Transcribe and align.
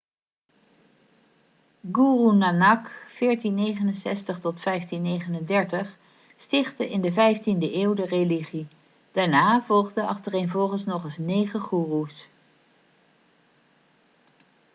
guru 1.91 2.31
nanak 2.37 2.91
1469-1539 3.21 3.23
stichtte 6.37 6.89
in 6.89 7.01
de 7.01 7.11
15de 7.11 7.73
eeuw 7.75 7.93
de 7.93 8.05
religie. 8.05 8.67
daarna 9.11 9.61
volgden 9.61 10.07
achtereenvolgens 10.07 10.85
nog 10.85 11.03
eens 11.03 11.17
negen 11.17 11.59
goeroes 11.59 12.27